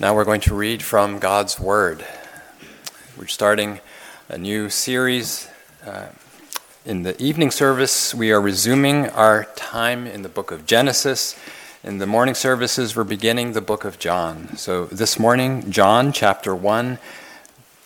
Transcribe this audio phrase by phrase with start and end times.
[0.00, 2.04] Now we're going to read from God's Word.
[3.16, 3.80] We're starting
[4.28, 5.48] a new series.
[5.86, 6.06] Uh,
[6.84, 11.38] in the evening service, we are resuming our time in the book of Genesis.
[11.84, 14.56] In the morning services, we're beginning the book of John.
[14.56, 16.98] So this morning, John chapter 1,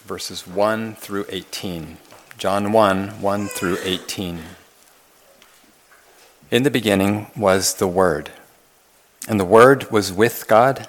[0.06, 1.98] verses 1 through 18.
[2.38, 4.40] John 1, 1 through 18.
[6.52, 8.30] In the beginning was the Word,
[9.28, 10.88] and the Word was with God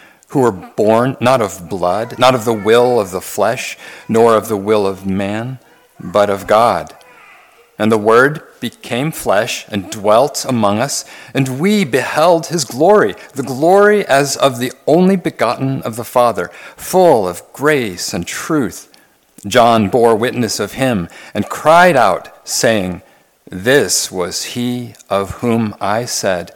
[0.31, 4.47] who were born not of blood, not of the will of the flesh, nor of
[4.47, 5.59] the will of man,
[5.99, 6.95] but of God.
[7.77, 13.43] And the Word became flesh and dwelt among us, and we beheld his glory, the
[13.43, 18.87] glory as of the only begotten of the Father, full of grace and truth.
[19.45, 23.01] John bore witness of him and cried out, saying,
[23.49, 26.51] This was he of whom I said,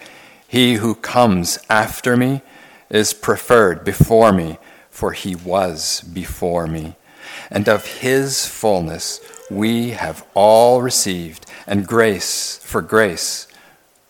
[0.47, 2.41] He who comes after me
[2.89, 4.57] is preferred before me,
[4.89, 6.95] for he was before me.
[7.49, 9.19] And of his fullness
[9.49, 13.47] we have all received, and grace for grace.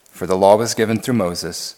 [0.09, 1.75] For the law was given through Moses,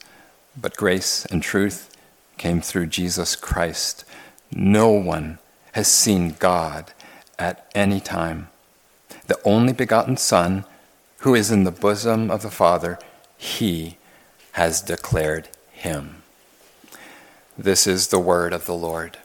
[0.59, 1.95] but grace and truth
[2.37, 4.05] came through Jesus Christ.
[4.51, 5.39] No one
[5.73, 6.93] has seen God
[7.39, 8.49] at any time.
[9.27, 10.65] The only begotten Son,
[11.19, 12.99] who is in the bosom of the Father,
[13.37, 13.97] he
[14.53, 16.16] has declared him.
[17.59, 19.17] This is the word of the Lord.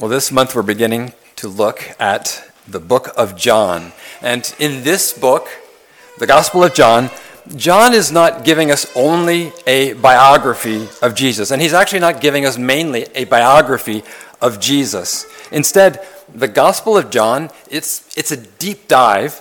[0.00, 3.92] Well, this month we're beginning to look at the book of John.
[4.20, 5.46] And in this book,
[6.18, 7.08] the Gospel of John,
[7.54, 12.44] John is not giving us only a biography of Jesus, and he's actually not giving
[12.44, 14.02] us mainly a biography
[14.42, 15.24] of Jesus.
[15.52, 16.04] Instead,
[16.34, 19.40] the Gospel of John, it's, it's a deep dive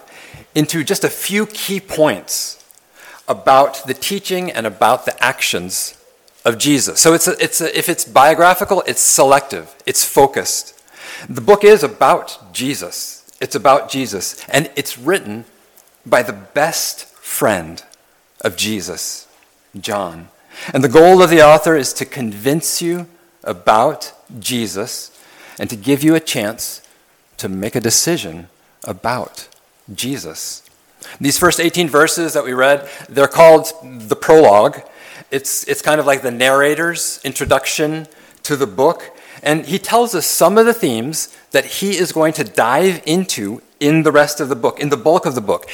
[0.54, 2.64] into just a few key points
[3.28, 5.98] about the teaching and about the actions
[6.46, 7.00] of Jesus.
[7.00, 10.80] So it's a, it's a, if it's biographical, it's selective, it's focused.
[11.30, 13.26] The book is about Jesus.
[13.40, 14.44] It's about Jesus.
[14.50, 15.46] And it's written
[16.06, 17.84] by the best friend
[18.42, 19.28] of Jesus,
[19.80, 20.30] John.
[20.74, 23.08] And the goal of the author is to convince you
[23.44, 25.18] about Jesus
[25.60, 26.82] and to give you a chance
[27.38, 28.48] to make a decision
[28.84, 29.48] about
[29.94, 30.64] Jesus.
[31.20, 34.82] These first 18 verses that we read, they're called the prologue.
[35.34, 38.08] It's, it's kind of like the narrator's introduction
[38.44, 39.18] to the book.
[39.42, 43.64] And he tells us some of the themes that he is going to dive into
[43.80, 45.68] in the rest of the book, in the bulk of the book.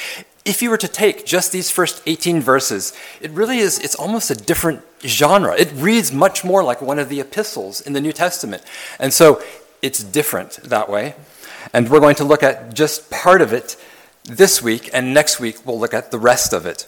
[0.46, 4.30] If you were to take just these first 18 verses, it really is, it's almost
[4.30, 5.54] a different genre.
[5.54, 8.62] It reads much more like one of the epistles in the New Testament.
[8.98, 9.42] And so
[9.82, 11.16] it's different that way.
[11.74, 13.76] And we're going to look at just part of it
[14.24, 16.86] this week, and next week we'll look at the rest of it.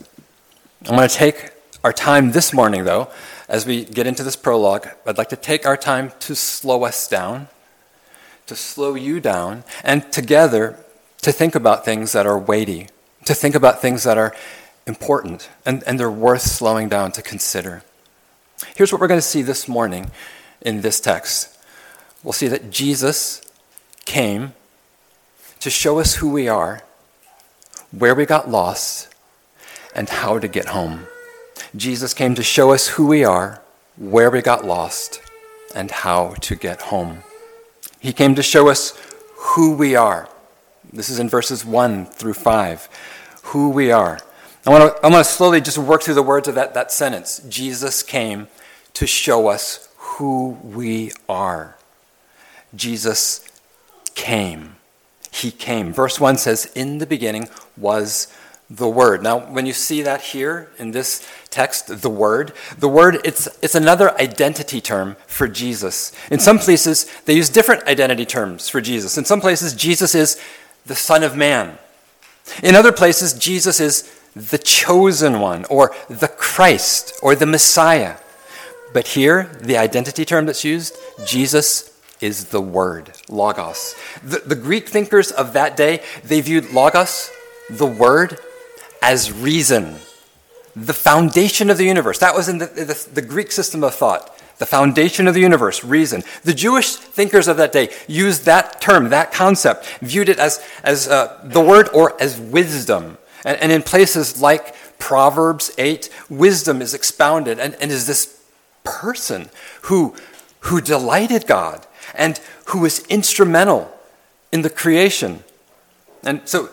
[0.86, 1.52] I'm going to take
[1.84, 3.10] our time this morning, though,
[3.48, 7.08] as we get into this prologue, I'd like to take our time to slow us
[7.08, 7.48] down,
[8.46, 10.78] to slow you down, and together
[11.22, 12.88] to think about things that are weighty,
[13.24, 14.34] to think about things that are
[14.86, 17.82] important, and, and they're worth slowing down to consider.
[18.76, 20.10] Here's what we're going to see this morning
[20.60, 21.58] in this text.
[22.22, 23.42] We'll see that Jesus
[24.04, 24.54] came
[25.58, 26.82] to show us who we are,
[27.90, 29.12] where we got lost,
[29.94, 31.06] and how to get home.
[31.74, 33.62] Jesus came to show us who we are,
[33.96, 35.22] where we got lost,
[35.74, 37.22] and how to get home.
[37.98, 38.98] He came to show us
[39.36, 40.28] who we are.
[40.92, 42.88] This is in verses 1 through 5.
[43.44, 44.20] Who we are.
[44.66, 46.92] I want to, I want to slowly just work through the words of that, that
[46.92, 47.40] sentence.
[47.48, 48.48] Jesus came
[48.94, 51.76] to show us who we are.
[52.74, 53.48] Jesus
[54.14, 54.76] came.
[55.32, 55.92] He came.
[55.92, 58.32] Verse 1 says, In the beginning was
[58.76, 59.22] the Word.
[59.22, 63.74] Now, when you see that here in this text, the Word, the Word, it's, it's
[63.74, 66.12] another identity term for Jesus.
[66.30, 69.18] In some places, they use different identity terms for Jesus.
[69.18, 70.40] In some places, Jesus is
[70.86, 71.78] the Son of Man.
[72.62, 78.16] In other places, Jesus is the chosen one, or the Christ, or the Messiah.
[78.94, 80.96] But here, the identity term that's used,
[81.26, 83.94] Jesus is the Word, Logos.
[84.22, 87.30] The, the Greek thinkers of that day, they viewed Logos,
[87.68, 88.38] the Word,
[89.02, 89.96] as reason,
[90.74, 92.18] the foundation of the universe.
[92.18, 94.38] That was in the, the, the, Greek system of thought.
[94.58, 96.22] The foundation of the universe, reason.
[96.44, 101.08] The Jewish thinkers of that day used that term, that concept, viewed it as, as
[101.08, 103.18] uh, the word or as wisdom.
[103.44, 108.40] And, and, in places like Proverbs 8, wisdom is expounded and, and is this
[108.84, 109.50] person
[109.82, 110.14] who,
[110.60, 113.92] who delighted God and who was instrumental
[114.52, 115.42] in the creation.
[116.22, 116.70] And so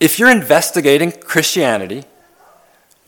[0.00, 2.04] if you're investigating Christianity,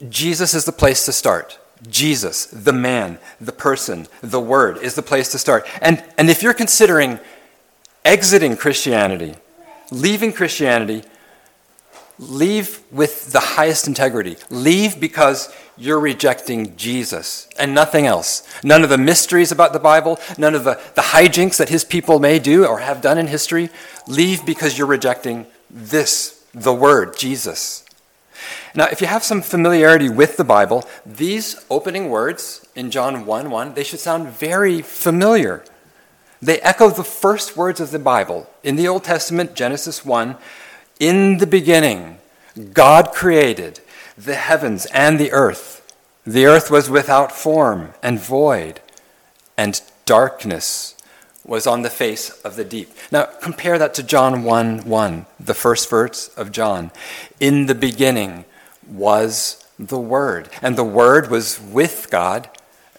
[0.09, 1.59] Jesus is the place to start.
[1.89, 5.67] Jesus, the man, the person, the word, is the place to start.
[5.81, 7.19] And, and if you're considering
[8.05, 9.35] exiting Christianity,
[9.91, 11.03] leaving Christianity,
[12.19, 14.37] leave with the highest integrity.
[14.51, 18.47] Leave because you're rejecting Jesus and nothing else.
[18.63, 22.19] None of the mysteries about the Bible, none of the, the hijinks that his people
[22.19, 23.71] may do or have done in history.
[24.07, 27.85] Leave because you're rejecting this the Word, Jesus.
[28.75, 33.50] Now, if you have some familiarity with the Bible, these opening words in John 1
[33.50, 35.64] 1, they should sound very familiar.
[36.41, 38.49] They echo the first words of the Bible.
[38.62, 40.37] In the Old Testament, Genesis 1,
[40.99, 42.19] in the beginning,
[42.73, 43.81] God created
[44.17, 45.76] the heavens and the earth.
[46.26, 48.81] The earth was without form and void,
[49.56, 50.94] and darkness
[51.45, 52.91] was on the face of the deep.
[53.11, 56.91] Now, compare that to John 1 1, the first verse of John.
[57.39, 58.45] In the beginning
[58.87, 62.51] was the Word, and the Word was with God,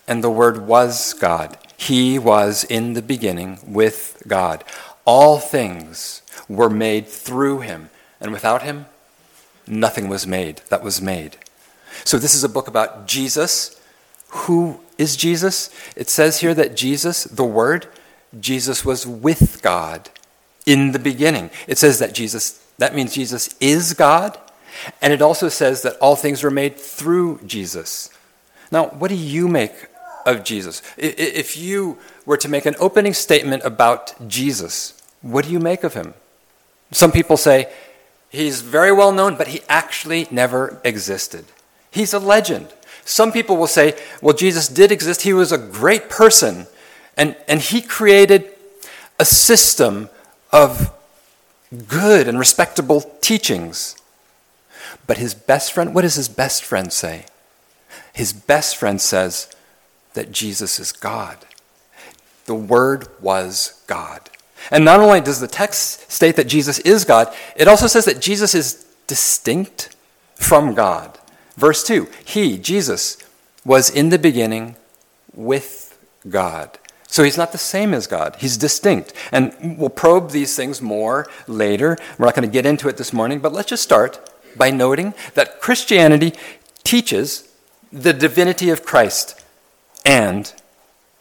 [0.07, 1.57] and the Word was God.
[1.77, 4.63] He was in the beginning with God.
[5.05, 7.89] All things were made through him,
[8.19, 8.85] and without him,
[9.67, 11.37] nothing was made that was made.
[12.03, 13.79] So, this is a book about Jesus.
[14.29, 15.69] Who is Jesus?
[15.95, 17.87] It says here that Jesus, the Word,
[18.39, 20.09] Jesus was with God
[20.65, 21.49] in the beginning.
[21.67, 24.37] It says that Jesus, that means Jesus is God,
[25.01, 28.09] and it also says that all things were made through Jesus.
[28.71, 29.73] Now, what do you make
[30.25, 30.81] of Jesus?
[30.97, 35.93] If you were to make an opening statement about Jesus, what do you make of
[35.93, 36.13] him?
[36.91, 37.71] Some people say
[38.29, 41.45] he's very well known, but he actually never existed.
[41.89, 42.67] He's a legend.
[43.03, 45.23] Some people will say, well, Jesus did exist.
[45.23, 46.67] He was a great person,
[47.17, 48.47] and, and he created
[49.19, 50.09] a system
[50.51, 50.91] of
[51.87, 53.95] good and respectable teachings.
[55.07, 57.25] But his best friend, what does his best friend say?
[58.13, 59.53] His best friend says
[60.13, 61.37] that Jesus is God.
[62.45, 64.29] The Word was God.
[64.69, 68.21] And not only does the text state that Jesus is God, it also says that
[68.21, 69.95] Jesus is distinct
[70.35, 71.17] from God.
[71.55, 73.17] Verse 2 He, Jesus,
[73.65, 74.75] was in the beginning
[75.33, 75.97] with
[76.27, 76.77] God.
[77.11, 79.11] So he's not the same as God, he's distinct.
[79.33, 81.97] And we'll probe these things more later.
[82.17, 85.13] We're not going to get into it this morning, but let's just start by noting
[85.33, 86.33] that Christianity
[86.85, 87.53] teaches
[87.91, 89.43] the divinity of Christ
[90.05, 90.53] and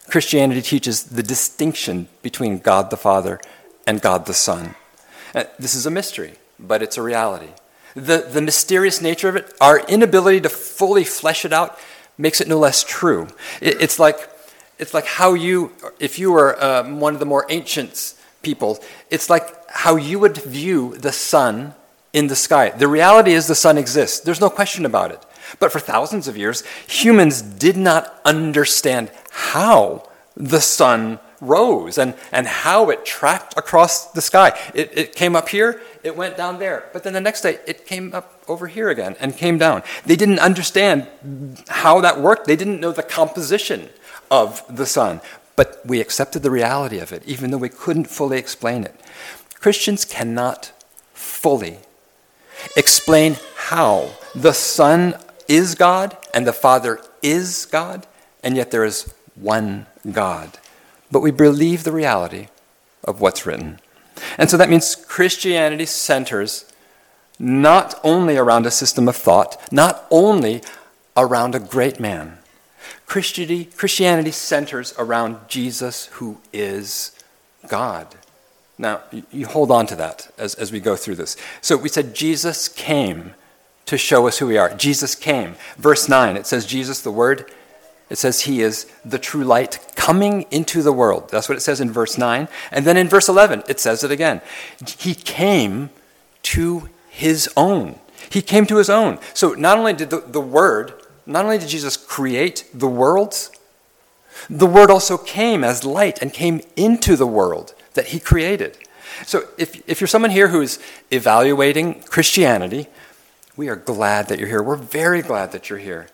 [0.09, 3.41] Christianity teaches the distinction between God the Father
[3.85, 4.76] and God the Son.
[5.35, 7.50] Uh, this is a mystery, but it's a reality.
[7.95, 11.76] The, the mysterious nature of it, our inability to fully flesh it out,
[12.17, 13.26] makes it no less true.
[13.61, 14.39] It, it's like
[14.81, 18.79] it's like how you, if you were um, one of the more ancient people,
[19.11, 21.75] it's like how you would view the sun
[22.13, 22.71] in the sky.
[22.71, 24.21] The reality is the sun exists.
[24.21, 25.25] There's no question about it.
[25.59, 32.47] But for thousands of years, humans did not understand how the sun rose and, and
[32.47, 34.59] how it tracked across the sky.
[34.75, 36.89] It, it came up here, it went down there.
[36.93, 39.83] But then the next day, it came up over here again and came down.
[40.05, 41.07] They didn't understand
[41.69, 43.91] how that worked, they didn't know the composition
[44.31, 45.21] of the sun.
[45.57, 48.99] But we accepted the reality of it, even though we couldn't fully explain it.
[49.55, 50.73] Christians cannot
[51.13, 51.79] fully
[52.77, 55.15] explain how the Son
[55.49, 58.07] is God and the Father is God,
[58.43, 60.59] and yet there is one God.
[61.11, 62.49] But we believe the reality
[63.05, 63.81] of what's written.
[64.39, 66.71] And so that means Christianity centers
[67.39, 70.63] not only around a system of thought, not only
[71.17, 72.39] around a great man,
[73.11, 77.11] Christianity, Christianity centers around Jesus, who is
[77.67, 78.07] God.
[78.79, 79.00] Now,
[79.33, 81.37] you hold on to that as, as we go through this.
[81.61, 83.35] So we said Jesus came
[83.87, 84.73] to show us who we are.
[84.76, 85.57] Jesus came.
[85.76, 87.50] Verse 9, it says, Jesus, the Word,
[88.11, 91.31] it says he is the true light coming into the world.
[91.31, 92.47] That's what it says in verse 9.
[92.71, 94.40] And then in verse 11, it says it again.
[94.87, 95.90] He came
[96.43, 97.99] to his own.
[98.31, 99.19] He came to his own.
[99.35, 100.95] So not only did the, the Word,
[101.27, 103.50] not only did Jesus create the worlds,
[104.49, 108.79] the Word also came as light and came into the world that he created.
[109.27, 110.79] So if, if you're someone here who's
[111.11, 112.87] evaluating Christianity,
[113.57, 114.62] we are glad that you're here.
[114.62, 116.07] We're very glad that you're here.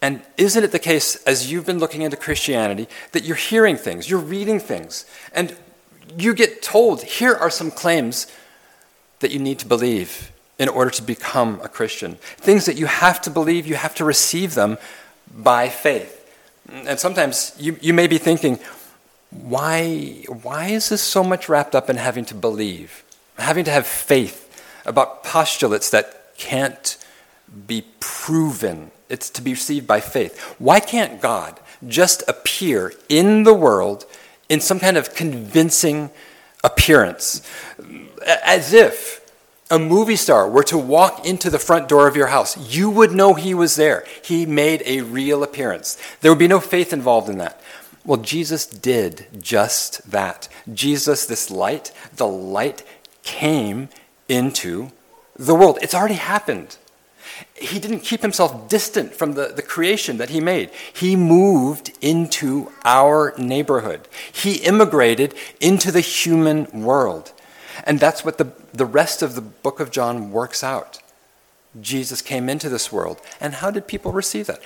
[0.00, 4.08] And isn't it the case, as you've been looking into Christianity, that you're hearing things,
[4.08, 5.56] you're reading things, and
[6.16, 8.26] you get told, here are some claims
[9.20, 12.16] that you need to believe in order to become a Christian.
[12.36, 14.78] Things that you have to believe, you have to receive them
[15.34, 16.14] by faith.
[16.68, 18.58] And sometimes you, you may be thinking,
[19.30, 23.04] why, why is this so much wrapped up in having to believe,
[23.38, 24.44] having to have faith
[24.84, 26.96] about postulates that can't
[27.66, 28.90] be proven?
[29.08, 30.38] It's to be received by faith.
[30.58, 34.04] Why can't God just appear in the world
[34.48, 36.10] in some kind of convincing
[36.64, 37.42] appearance?
[38.44, 39.17] As if
[39.70, 43.12] a movie star were to walk into the front door of your house, you would
[43.12, 44.04] know he was there.
[44.22, 45.98] He made a real appearance.
[46.20, 47.60] There would be no faith involved in that.
[48.04, 50.48] Well, Jesus did just that.
[50.72, 52.82] Jesus, this light, the light
[53.22, 53.90] came
[54.28, 54.90] into
[55.36, 55.78] the world.
[55.82, 56.78] It's already happened.
[57.54, 60.70] He didn't keep himself distant from the, the creation that he made.
[60.92, 64.08] He moved into our neighborhood.
[64.32, 67.32] He immigrated into the human world.
[67.84, 71.00] And that's what the, the rest of the book of John works out.
[71.80, 73.20] Jesus came into this world.
[73.40, 74.60] And how did people receive that?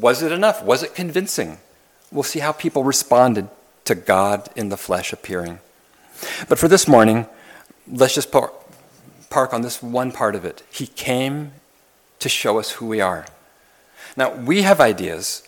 [0.00, 0.62] Was it enough?
[0.62, 1.58] Was it convincing?
[2.14, 3.48] we'll see how people responded
[3.84, 5.58] to God in the flesh appearing.
[6.48, 7.26] But for this morning,
[7.90, 8.52] let's just par-
[9.28, 10.62] park on this one part of it.
[10.70, 11.52] He came
[12.20, 13.26] to show us who we are.
[14.16, 15.42] Now, we have ideas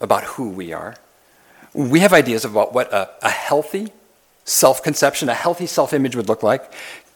[0.00, 0.96] about who we are.
[1.72, 3.88] We have ideas about what a, a healthy
[4.44, 6.72] self conception, a healthy self image would look like.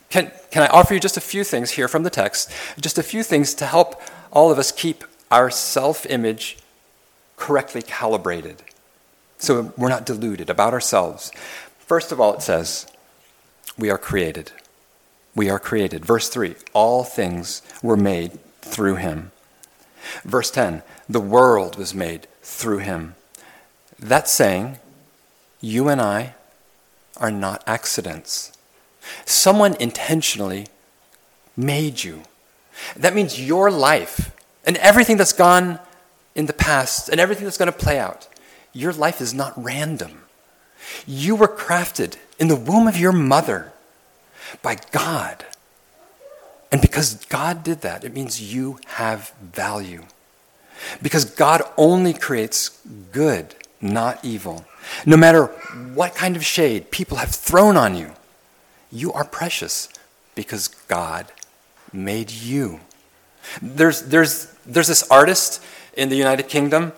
[0.09, 2.51] Can, can I offer you just a few things here from the text?
[2.81, 6.59] Just a few things to help all of us keep our self image
[7.37, 8.63] correctly calibrated
[9.39, 11.31] so we're not deluded about ourselves.
[11.79, 12.87] First of all, it says,
[13.79, 14.53] we are created.
[15.35, 16.05] We are created.
[16.05, 19.33] Verse 3 all things were made through him.
[20.25, 23.15] Verse 10 the world was made through him.
[23.99, 24.79] That's saying,
[25.61, 26.35] you and I
[27.19, 28.53] are not accidents.
[29.25, 30.67] Someone intentionally
[31.57, 32.23] made you.
[32.97, 35.79] That means your life and everything that's gone
[36.35, 38.29] in the past and everything that's going to play out
[38.77, 40.23] your life is not random.
[41.07, 43.73] You were crafted in the womb of your mother
[44.63, 45.47] by God.
[46.71, 50.05] And because God did that, it means you have value.
[51.03, 52.81] Because God only creates
[53.13, 54.67] good, not evil.
[55.05, 55.47] No matter
[55.95, 58.13] what kind of shade people have thrown on you,
[58.91, 59.89] you are precious
[60.35, 61.33] because God
[61.93, 62.81] made you.
[63.61, 65.63] There's, there's, there's this artist
[65.97, 66.93] in the United Kingdom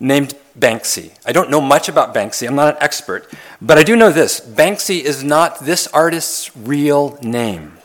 [0.00, 1.16] named Banksy.
[1.24, 4.40] I don't know much about Banksy, I'm not an expert, but I do know this
[4.40, 7.78] Banksy is not this artist's real name.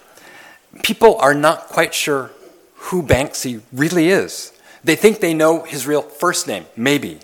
[0.84, 2.32] People are not quite sure
[2.76, 4.54] who Banksy really is.
[4.84, 7.20] They think they know his real first name, maybe.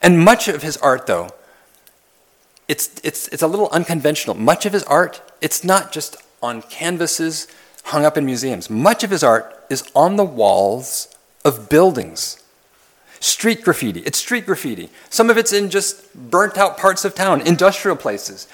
[0.00, 1.30] And much of his art, though,
[2.72, 4.34] it's, it's, it's a little unconventional.
[4.34, 7.46] Much of his art, it's not just on canvases
[7.84, 8.70] hung up in museums.
[8.70, 11.14] Much of his art is on the walls
[11.44, 12.42] of buildings.
[13.20, 14.00] Street graffiti.
[14.00, 14.88] It's street graffiti.
[15.10, 18.48] Some of it's in just burnt out parts of town, industrial places.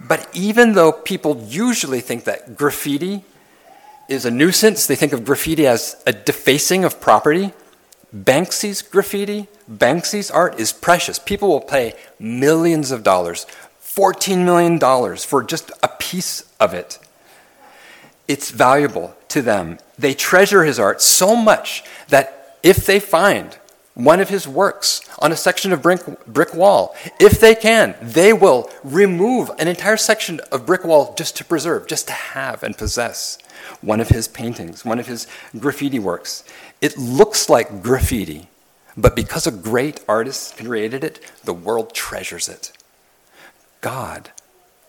[0.00, 3.22] But even though people usually think that graffiti
[4.08, 7.52] is a nuisance, they think of graffiti as a defacing of property.
[8.14, 11.18] Banksy's graffiti, Banksy's art is precious.
[11.18, 13.46] People will pay millions of dollars,
[13.82, 16.98] $14 million for just a piece of it.
[18.26, 19.78] It's valuable to them.
[19.98, 23.56] They treasure his art so much that if they find
[23.98, 26.94] one of his works on a section of brick, brick wall.
[27.18, 31.88] If they can, they will remove an entire section of brick wall just to preserve,
[31.88, 33.38] just to have and possess
[33.80, 35.26] one of his paintings, one of his
[35.58, 36.44] graffiti works.
[36.80, 38.48] It looks like graffiti,
[38.96, 42.72] but because a great artist created it, the world treasures it.
[43.80, 44.30] God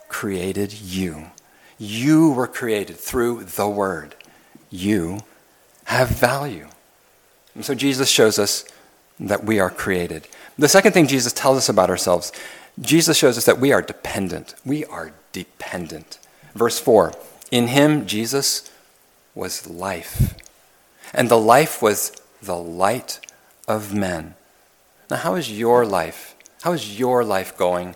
[0.08, 1.28] created you.
[1.78, 4.16] You were created through the Word.
[4.70, 5.20] You
[5.86, 6.68] have value.
[7.56, 8.66] And so Jesus shows us
[9.20, 10.28] that we are created.
[10.58, 12.32] The second thing Jesus tells us about ourselves,
[12.80, 14.56] Jesus shows us that we are dependent.
[14.66, 16.20] We are dependent.
[16.54, 17.14] Verse 4
[17.52, 18.70] In him, Jesus
[19.36, 20.36] was life.
[21.14, 22.12] And the life was
[22.42, 23.20] the light
[23.68, 24.36] of men.
[25.10, 26.36] Now, how is your life?
[26.62, 27.96] How is your life going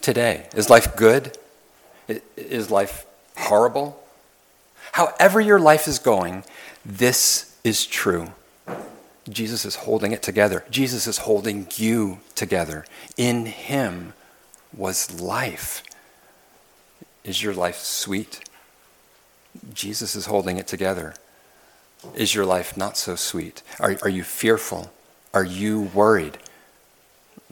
[0.00, 0.48] today?
[0.54, 1.36] Is life good?
[2.36, 4.02] Is life horrible?
[4.92, 6.44] However, your life is going,
[6.84, 8.32] this is true.
[9.28, 10.64] Jesus is holding it together.
[10.70, 12.84] Jesus is holding you together.
[13.16, 14.12] In Him
[14.76, 15.82] was life.
[17.24, 18.40] Is your life sweet?
[19.72, 21.14] Jesus is holding it together.
[22.14, 23.62] Is your life not so sweet?
[23.78, 24.92] Are, are you fearful?
[25.34, 26.38] Are you worried?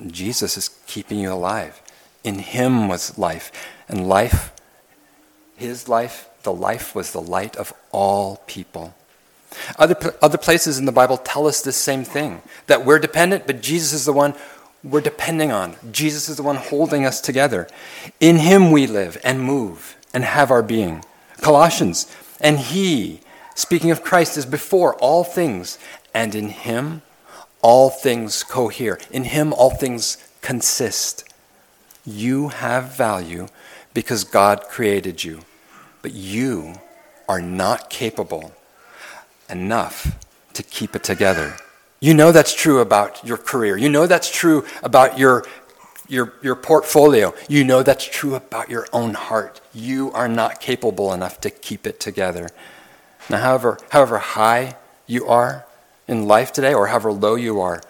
[0.06, 1.82] Jesus is keeping you alive.
[2.24, 3.52] In him was life.
[3.88, 4.52] And life,
[5.56, 8.94] his life, the life was the light of all people.
[9.78, 13.62] Other, other places in the Bible tell us this same thing that we're dependent, but
[13.62, 14.34] Jesus is the one
[14.84, 15.76] we're depending on.
[15.90, 17.66] Jesus is the one holding us together.
[18.20, 21.04] In him we live and move and have our being.
[21.40, 23.20] Colossians, and he,
[23.58, 25.78] speaking of Christ, is before all things,
[26.14, 27.02] and in him
[27.60, 28.98] all things cohere.
[29.10, 31.24] In him all things consist.
[32.06, 33.48] You have value
[33.92, 35.40] because God created you,
[36.02, 36.74] but you
[37.28, 38.52] are not capable
[39.50, 40.16] enough
[40.54, 41.56] to keep it together.
[42.00, 43.76] You know that's true about your career.
[43.76, 45.44] You know that's true about your,
[46.06, 47.34] your, your portfolio.
[47.48, 49.60] You know that's true about your own heart.
[49.74, 52.50] You are not capable enough to keep it together.
[53.30, 55.66] Now, however, however high you are
[56.06, 57.82] in life today, or however low you are,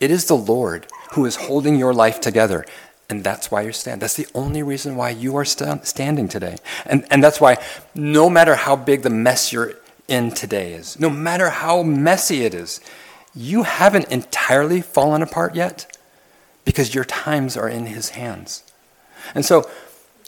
[0.00, 2.64] it is the Lord who is holding your life together.
[3.08, 4.00] And that's why you're standing.
[4.00, 6.56] That's the only reason why you are st- standing today.
[6.84, 7.58] And, and that's why
[7.94, 9.74] no matter how big the mess you're
[10.08, 12.80] in today is, no matter how messy it is,
[13.34, 15.96] you haven't entirely fallen apart yet
[16.64, 18.64] because your times are in His hands.
[19.34, 19.70] And so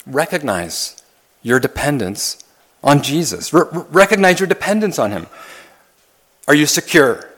[0.07, 1.03] recognize
[1.43, 2.43] your dependence
[2.83, 3.53] on Jesus.
[3.53, 5.27] recognize your dependence on Him.
[6.47, 7.29] Are you secure?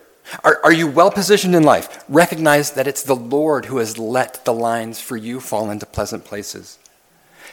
[0.44, 2.04] Are, are you well positioned in life?
[2.08, 6.24] Recognize that it's the Lord who has let the lines for you fall into pleasant
[6.24, 6.78] places.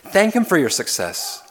[0.03, 1.43] Thank Him for your success.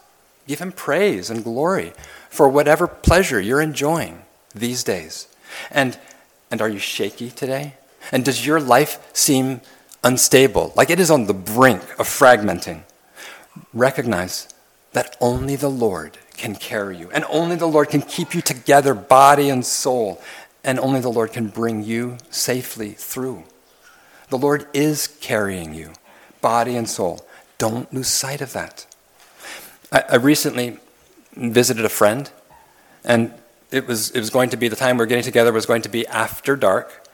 [0.47, 1.92] Give Him praise and glory
[2.31, 4.22] for whatever pleasure you're enjoying
[4.55, 5.27] these days.
[5.70, 5.99] And,
[6.51, 7.75] and are you shaky today?
[8.12, 9.62] And does your life seem
[10.05, 12.83] unstable, like it is on the brink of fragmenting?
[13.72, 14.49] Recognize
[14.92, 18.94] that only the Lord can carry you, and only the Lord can keep you together,
[18.94, 20.20] body and soul,
[20.64, 23.44] and only the Lord can bring you safely through.
[24.29, 25.92] The Lord is carrying you,
[26.40, 27.25] body and soul.
[27.59, 28.87] Don't lose sight of that.
[29.92, 30.79] I, I recently
[31.35, 32.31] visited a friend,
[33.05, 33.33] and
[33.70, 35.83] it was, it was going to be the time we were getting together was going
[35.83, 37.09] to be after dark.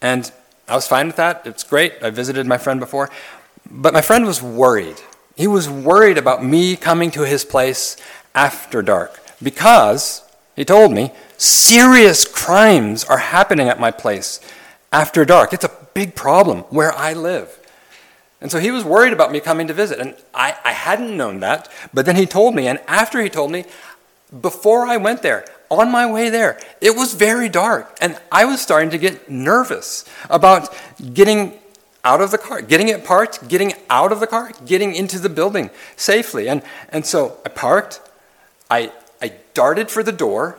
[0.00, 0.30] And
[0.68, 1.46] I was fine with that.
[1.46, 1.94] It's great.
[2.02, 3.10] I visited my friend before.
[3.70, 5.00] But my friend was worried.
[5.36, 7.96] He was worried about me coming to his place
[8.34, 10.24] after dark because,
[10.56, 14.40] he told me, serious crimes are happening at my place
[14.90, 15.52] after dark.
[15.52, 17.60] It's a big problem where I live.
[18.40, 19.98] And so he was worried about me coming to visit.
[19.98, 21.70] And I, I hadn't known that.
[21.92, 23.64] But then he told me, and after he told me,
[24.40, 27.96] before I went there, on my way there, it was very dark.
[28.00, 30.74] And I was starting to get nervous about
[31.12, 31.58] getting
[32.06, 35.28] out of the car, getting it parked, getting out of the car, getting into the
[35.28, 36.48] building safely.
[36.48, 38.00] And, and so I parked,
[38.70, 40.56] I, I darted for the door,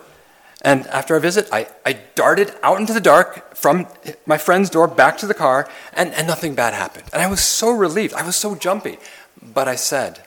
[0.62, 3.88] and after our visit, I, I darted out into the dark from
[4.26, 7.06] my friend's door back to the car, and, and nothing bad happened.
[7.14, 8.14] And I was so relieved.
[8.14, 8.98] I was so jumpy.
[9.42, 10.26] But I said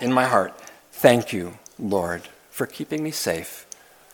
[0.00, 0.52] in my heart,
[0.92, 3.66] Thank you, Lord, for keeping me safe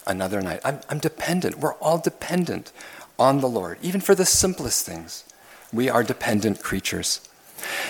[0.07, 0.61] another night.
[0.64, 1.59] I'm, I'm dependent.
[1.59, 2.72] We're all dependent
[3.18, 5.24] on the Lord, even for the simplest things.
[5.72, 7.20] We are dependent creatures.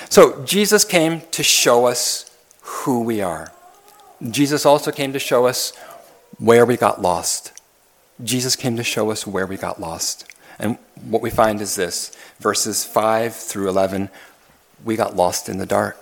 [0.08, 2.30] So Jesus came to show us
[2.62, 3.52] who we are.
[4.28, 5.72] Jesus also came to show us
[6.38, 7.52] where we got lost.
[8.22, 10.30] Jesus came to show us where we got lost.
[10.58, 14.10] And what we find is this verses 5 through 11,
[14.84, 15.96] we got lost in the dark.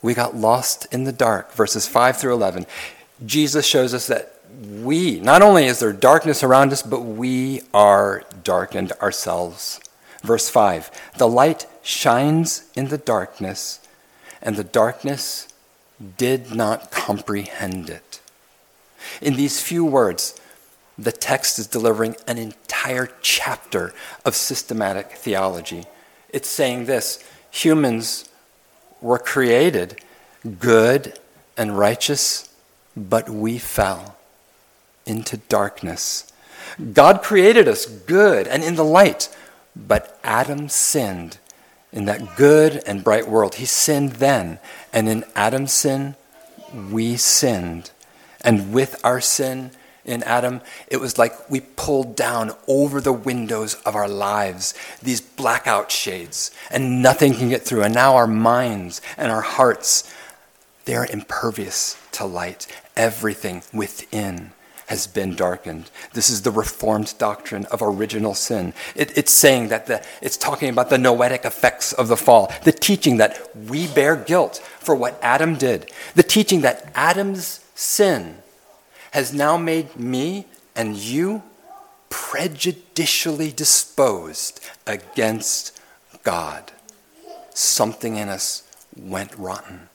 [0.00, 1.52] We got lost in the dark.
[1.52, 2.66] Verses 5 through 11.
[3.26, 8.22] Jesus shows us that we, not only is there darkness around us, but we are
[8.44, 9.80] darkened ourselves.
[10.22, 13.80] Verse 5 The light shines in the darkness,
[14.42, 15.48] and the darkness
[16.16, 18.20] did not comprehend it.
[19.20, 20.38] In these few words,
[20.96, 25.84] the text is delivering an entire chapter of systematic theology.
[26.30, 28.28] It's saying this humans
[29.00, 30.02] were created
[30.58, 31.18] good
[31.56, 32.52] and righteous,
[32.96, 34.16] but we fell
[35.06, 36.32] into darkness.
[36.92, 39.34] God created us good and in the light,
[39.86, 41.38] but Adam sinned
[41.92, 43.56] in that good and bright world.
[43.56, 44.58] He sinned then,
[44.92, 46.16] and in Adam's sin,
[46.90, 47.90] we sinned.
[48.42, 49.70] And with our sin,
[50.04, 55.20] in Adam, it was like we pulled down over the windows of our lives these
[55.20, 57.82] blackout shades, and nothing can get through.
[57.82, 60.10] And now our minds and our hearts,
[60.86, 62.66] they are impervious to light.
[62.96, 64.52] Everything within
[64.88, 65.90] has been darkened.
[66.14, 68.72] This is the reformed doctrine of original sin.
[68.96, 72.72] It, it's saying that the, it's talking about the noetic effects of the fall, the
[72.72, 78.38] teaching that we bear guilt for what Adam did, the teaching that Adam's sin
[79.10, 81.42] has now made me and you
[82.08, 85.78] prejudicially disposed against
[86.22, 86.72] God.
[87.52, 88.62] Something in us
[88.96, 89.90] went rotten.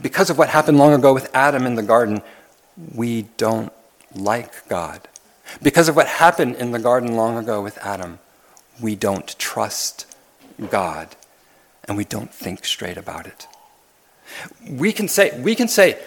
[0.00, 2.22] Because of what happened long ago with Adam in the garden,
[2.94, 3.70] we don't
[4.14, 5.08] like God.
[5.62, 8.18] Because of what happened in the garden long ago with Adam,
[8.80, 10.06] we don't trust
[10.70, 11.16] God
[11.86, 13.46] and we don't think straight about it.
[14.68, 15.98] We can say, we can say,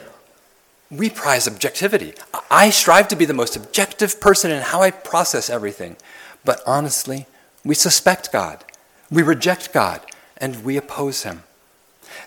[0.89, 2.13] we prize objectivity.
[2.49, 5.97] I strive to be the most objective person in how I process everything.
[6.45, 7.25] But honestly,
[7.63, 8.63] we suspect God,
[9.11, 10.01] we reject God,
[10.37, 11.43] and we oppose Him.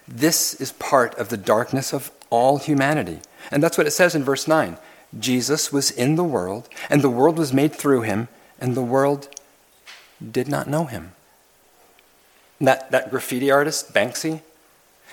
[0.06, 3.20] This is part of the darkness of all humanity.
[3.50, 4.76] And that's what it says in verse 9.
[5.18, 8.28] Jesus was in the world, and the world was made through him,
[8.60, 9.28] and the world
[10.20, 11.12] did not know him.
[12.60, 14.42] That, that graffiti artist, Banksy,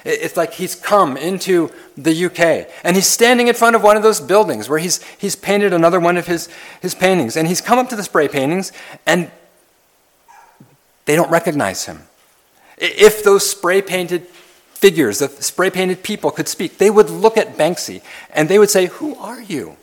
[0.05, 4.03] it's like he's come into the UK and he's standing in front of one of
[4.03, 6.49] those buildings where he's, he's painted another one of his,
[6.81, 7.35] his paintings.
[7.35, 8.71] And he's come up to the spray paintings
[9.05, 9.31] and
[11.05, 12.03] they don't recognize him.
[12.77, 17.57] If those spray painted figures, the spray painted people could speak, they would look at
[17.57, 18.01] Banksy
[18.33, 19.77] and they would say, Who are you?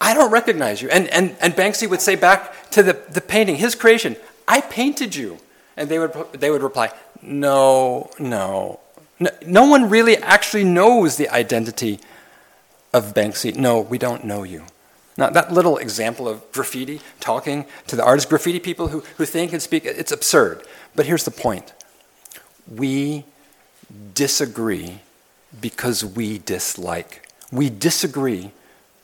[0.00, 0.88] I don't recognize you.
[0.90, 5.14] And, and, and Banksy would say back to the, the painting, his creation, I painted
[5.14, 5.38] you.
[5.76, 8.80] And they would, they would reply, No, no,
[9.18, 9.30] no.
[9.46, 12.00] No one really actually knows the identity
[12.92, 13.54] of Banksy.
[13.54, 14.64] No, we don't know you.
[15.16, 19.52] Now, that little example of graffiti, talking to the artist, graffiti people who, who think
[19.52, 20.62] and speak, it's absurd.
[20.94, 21.72] But here's the point
[22.68, 23.24] we
[24.14, 25.00] disagree
[25.60, 27.28] because we dislike.
[27.50, 28.52] We disagree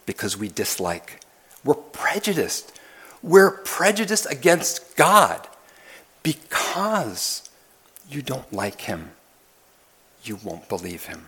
[0.07, 1.21] because we dislike.
[1.65, 2.79] We're prejudiced.
[3.23, 5.47] We're prejudiced against God
[6.23, 7.49] because
[8.09, 9.13] you don't like Him.
[10.23, 11.27] You won't believe Him.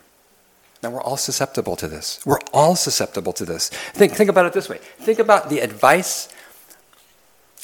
[0.83, 2.21] Now, we're all susceptible to this.
[2.25, 3.71] We're all susceptible to this.
[3.71, 6.29] Think, think about it this way think about the advice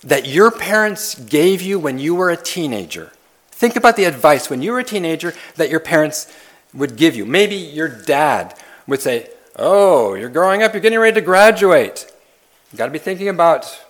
[0.04, 3.12] that your parents gave you when you were a teenager.
[3.50, 6.32] Think about the advice when you were a teenager that your parents
[6.74, 7.24] would give you.
[7.24, 12.06] Maybe your dad would say, Oh, you're growing up, you're getting ready to graduate.
[12.70, 13.84] You've got to be thinking about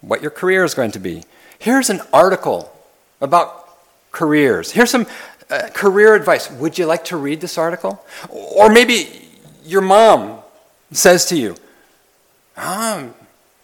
[0.00, 1.24] what your career is going to be.
[1.58, 2.72] Here's an article
[3.20, 3.66] about
[4.12, 4.72] careers.
[4.72, 5.06] Here's some
[5.50, 6.50] uh, career advice.
[6.50, 8.04] Would you like to read this article?
[8.28, 9.28] Or maybe
[9.64, 10.40] your mom
[10.92, 11.56] says to you,
[12.56, 13.14] I'm,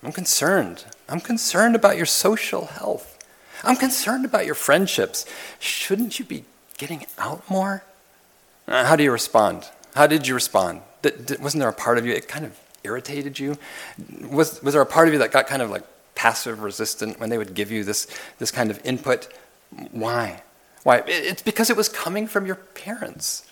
[0.02, 0.84] I'm concerned.
[1.08, 3.18] I'm concerned about your social health.
[3.64, 5.26] I'm concerned about your friendships.
[5.58, 6.44] Shouldn't you be
[6.78, 7.84] getting out more?
[8.66, 9.68] Uh, how do you respond?
[9.94, 10.80] How did you respond?
[11.40, 13.56] Wasn't there a part of you, it kind of irritated you?
[14.28, 15.84] Was, was there a part of you that got kind of like
[16.14, 18.06] passive resistant when they would give you this,
[18.38, 19.28] this kind of input?
[19.90, 20.42] Why?
[20.82, 21.02] Why?
[21.06, 23.46] It's because it was coming from your parents.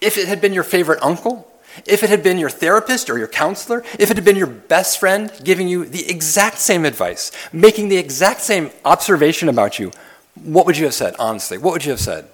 [0.00, 1.50] If it had been your favorite uncle,
[1.84, 4.98] if it had been your therapist or your counselor, if it had been your best
[4.98, 9.92] friend giving you the exact same advice, making the exact same observation about you,
[10.42, 11.58] what would you have said, honestly?
[11.58, 12.28] What would you have said?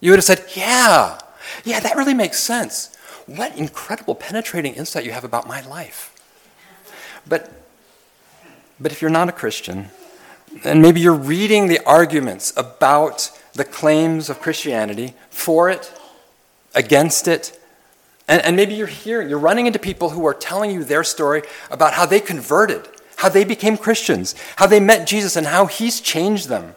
[0.00, 1.18] You would have said, Yeah,
[1.64, 2.93] yeah, that really makes sense.
[3.26, 6.10] What incredible penetrating insight you have about my life.
[7.26, 7.50] But,
[8.78, 9.88] but if you're not a Christian,
[10.62, 15.92] and maybe you're reading the arguments about the claims of Christianity for it,
[16.74, 17.58] against it,
[18.28, 21.42] and, and maybe you're hearing, you're running into people who are telling you their story
[21.70, 26.00] about how they converted, how they became Christians, how they met Jesus, and how he's
[26.00, 26.74] changed them.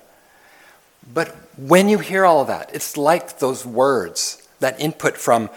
[1.13, 5.49] But when you hear all of that, it's like those words, that input from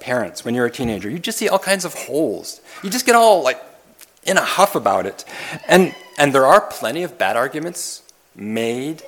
[0.00, 1.08] parents when you're a teenager.
[1.08, 2.60] You just see all kinds of holes.
[2.82, 3.62] You just get all like
[4.24, 5.24] in a huff about it.
[5.68, 8.02] And, and there are plenty of bad arguments
[8.34, 9.02] made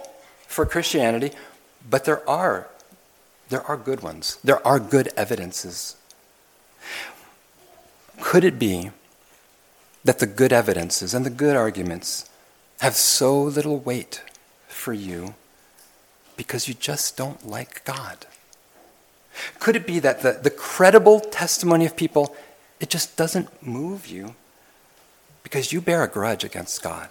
[0.46, 1.32] for Christianity,
[1.88, 2.68] but there are,
[3.48, 4.38] there are good ones.
[4.44, 5.96] There are good evidences.
[8.20, 8.90] Could it be
[10.04, 12.28] that the good evidences and the good arguments
[12.80, 14.22] have so little weight
[14.68, 15.34] for you
[16.36, 18.26] because you just don't like God?
[19.58, 22.36] Could it be that the, the credible testimony of people,
[22.80, 24.34] it just doesn't move you
[25.42, 27.08] because you bear a grudge against God?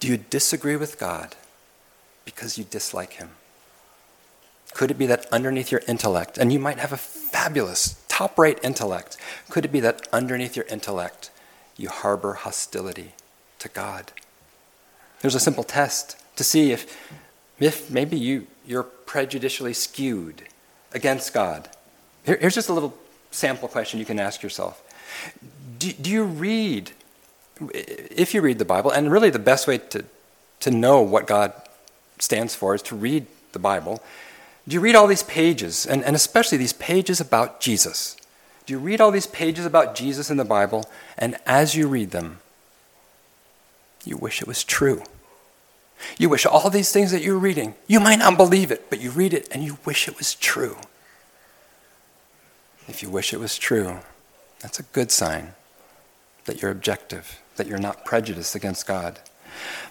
[0.00, 1.34] Do you disagree with God
[2.24, 3.30] because you dislike Him?
[4.74, 8.58] Could it be that underneath your intellect, and you might have a fabulous top rate
[8.62, 9.16] intellect?
[9.50, 11.30] Could it be that underneath your intellect,
[11.76, 13.12] you harbor hostility
[13.58, 14.12] to God?
[15.20, 17.12] There's a simple test to see if,
[17.60, 20.42] if maybe you, you're prejudicially skewed
[20.94, 21.68] against God.
[22.24, 22.94] Here, here's just a little
[23.30, 24.82] sample question you can ask yourself.
[25.78, 26.92] Do, do you read,
[27.72, 30.04] if you read the Bible, and really the best way to,
[30.60, 31.52] to know what God
[32.18, 34.02] stands for is to read the Bible,
[34.66, 38.16] do you read all these pages, and, and especially these pages about Jesus?
[38.64, 42.12] Do you read all these pages about Jesus in the Bible, and as you read
[42.12, 42.38] them,
[44.04, 45.02] you wish it was true?
[46.18, 49.10] You wish all these things that you're reading, you might not believe it, but you
[49.10, 50.76] read it and you wish it was true.
[52.88, 53.98] If you wish it was true,
[54.60, 55.54] that's a good sign
[56.44, 59.20] that you're objective, that you're not prejudiced against God.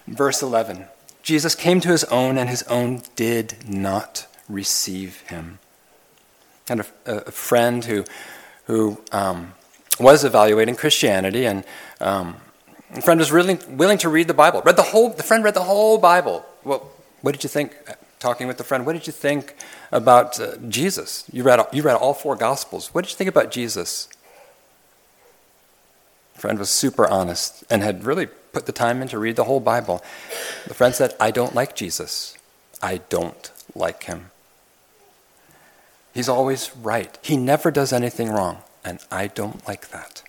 [0.08, 0.86] Verse 11
[1.24, 5.60] Jesus came to his own, and his own did not receive him.
[6.68, 8.06] Had a, a friend who,
[8.66, 9.54] who um,
[10.00, 11.64] was evaluating Christianity, and
[12.00, 12.38] um,
[12.94, 14.62] a friend was really willing to read the Bible.
[14.62, 15.10] Read the whole.
[15.10, 16.46] The friend read the whole Bible.
[16.64, 16.90] Well,
[17.22, 17.76] what did you think?
[18.20, 19.56] Talking with the friend, what did you think
[19.92, 21.26] about uh, Jesus?
[21.32, 22.94] You read you read all four Gospels.
[22.94, 24.08] What did you think about Jesus?
[26.36, 29.46] The friend was super honest and had really put the time in to read the
[29.46, 30.04] whole Bible.
[30.68, 32.38] The friend said, "I don't like Jesus.
[32.82, 34.30] I don't like him.
[36.14, 37.18] He's always right.
[37.24, 40.22] He never does anything wrong, and I don't like that."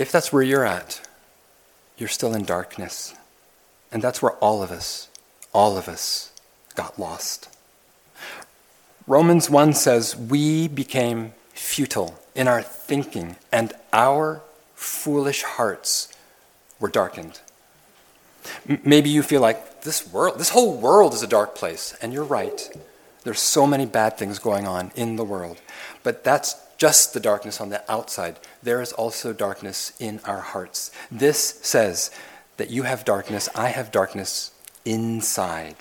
[0.00, 1.06] If that's where you're at,
[1.98, 3.14] you're still in darkness.
[3.92, 5.10] And that's where all of us,
[5.52, 6.32] all of us,
[6.74, 7.54] got lost.
[9.06, 14.40] Romans 1 says, We became futile in our thinking, and our
[14.74, 16.08] foolish hearts
[16.78, 17.40] were darkened.
[18.82, 22.24] Maybe you feel like this world, this whole world is a dark place, and you're
[22.24, 22.70] right.
[23.24, 25.60] There's so many bad things going on in the world.
[26.02, 28.40] But that's just the darkness on the outside.
[28.62, 30.90] There is also darkness in our hearts.
[31.10, 32.10] This says
[32.56, 34.52] that you have darkness, I have darkness
[34.86, 35.76] inside,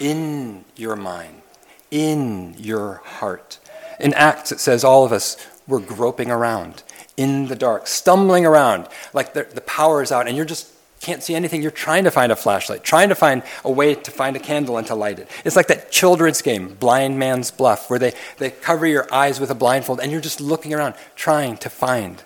[0.00, 1.42] in your mind,
[1.90, 3.58] in your heart.
[4.00, 6.82] In Acts, it says all of us were groping around
[7.18, 11.22] in the dark, stumbling around like the, the power is out, and you're just can't
[11.22, 14.36] see anything, you're trying to find a flashlight, trying to find a way to find
[14.36, 15.30] a candle and to light it.
[15.44, 19.50] It's like that children's game, Blind Man's Bluff, where they, they cover your eyes with
[19.50, 22.24] a blindfold and you're just looking around, trying to find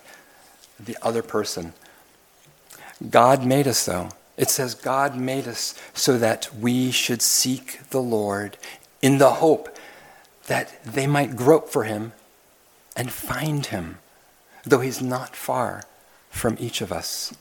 [0.79, 1.73] the other person.
[3.09, 4.09] God made us, though.
[4.37, 8.57] It says God made us so that we should seek the Lord
[9.01, 9.77] in the hope
[10.47, 12.13] that they might grope for him
[12.95, 13.99] and find him,
[14.63, 15.83] though he's not far
[16.29, 17.33] from each of us.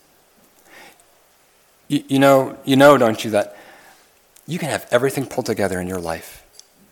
[1.92, 3.54] You, you, know, you know, don't you, that
[4.46, 6.42] you can have everything pulled together in your life.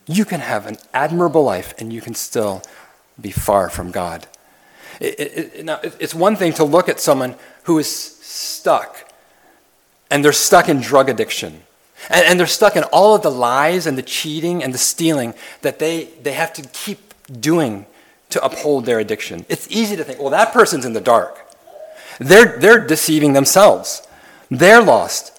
[0.06, 2.62] You can have an admirable life and you can still
[3.18, 4.26] be far from God.
[5.00, 9.10] It, it, it, now, it's one thing to look at someone who is stuck
[10.10, 11.62] and they're stuck in drug addiction.
[12.10, 15.32] And, and they're stuck in all of the lies and the cheating and the stealing
[15.62, 17.86] that they, they have to keep doing
[18.28, 19.46] to uphold their addiction.
[19.48, 21.38] It's easy to think, well, that person's in the dark.
[22.18, 24.06] They're, they're deceiving themselves.
[24.50, 25.38] They're lost.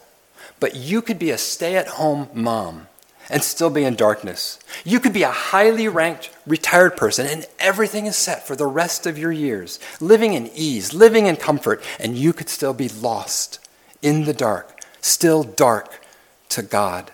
[0.60, 2.88] But you could be a stay at home mom
[3.30, 4.60] and still be in darkness.
[4.84, 9.08] You could be a highly ranked retired person and everything is set for the rest
[9.08, 13.60] of your years, living in ease, living in comfort, and you could still be lost
[14.02, 16.02] in the dark, still dark
[16.50, 17.12] to God.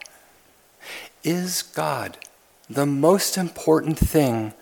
[1.24, 2.18] Is God
[2.70, 4.54] the most important thing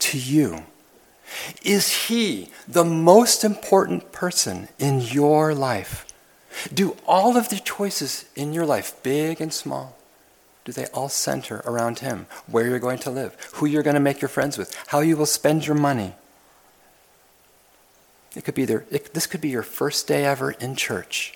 [0.00, 0.64] to you?
[1.62, 6.03] Is He the most important person in your life?
[6.72, 9.96] Do all of the choices in your life, big and small,
[10.64, 12.26] do they all center around Him?
[12.46, 15.16] Where you're going to live, who you're going to make your friends with, how you
[15.16, 16.14] will spend your money.
[18.34, 21.34] It could be it, this could be your first day ever in church.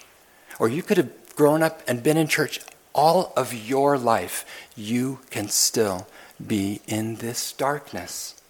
[0.59, 2.61] Or you could have grown up and been in church
[2.95, 4.45] all of your life.
[4.75, 6.09] You can still
[6.45, 8.41] be in this darkness.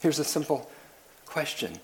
[0.00, 0.70] Here's a simple
[1.26, 1.78] question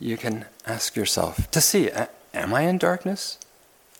[0.00, 3.38] you can ask yourself to see uh, Am I in darkness?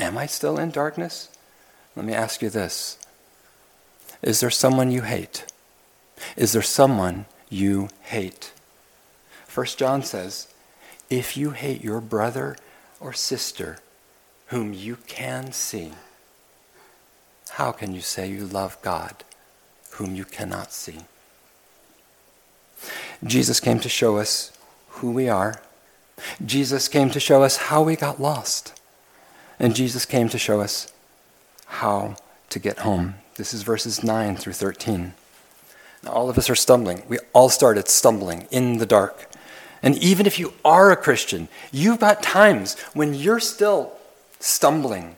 [0.00, 1.28] Am I still in darkness?
[1.94, 2.98] Let me ask you this
[4.22, 5.46] Is there someone you hate?
[6.36, 8.52] Is there someone you hate?
[9.46, 10.48] First John says,
[11.08, 12.56] If you hate your brother
[12.98, 13.78] or sister
[14.48, 15.92] whom you can see,
[17.50, 19.22] how can you say you love God
[19.92, 20.98] whom you cannot see?
[23.22, 24.52] Jesus came to show us
[24.88, 25.60] who we are
[26.44, 28.79] Jesus came to show us how we got lost.
[29.59, 30.92] And Jesus came to show us
[31.66, 32.16] how
[32.50, 33.14] to get home.
[33.37, 35.14] This is verses 9 through 13.
[36.03, 37.03] Now, All of us are stumbling.
[37.09, 39.31] We all started stumbling in the dark.
[39.83, 43.92] And even if you are a Christian, you've got times when you're still
[44.38, 45.16] stumbling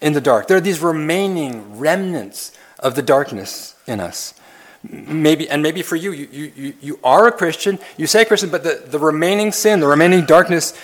[0.00, 0.48] in the dark.
[0.48, 4.34] There are these remaining remnants of the darkness in us.
[4.82, 8.62] Maybe, and maybe for you, you, you, you are a Christian, you say Christian, but
[8.62, 10.78] the, the remaining sin, the remaining darkness